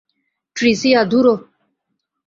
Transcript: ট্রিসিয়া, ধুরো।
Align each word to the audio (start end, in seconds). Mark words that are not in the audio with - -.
ট্রিসিয়া, 0.55 1.01
ধুরো। 1.03 1.33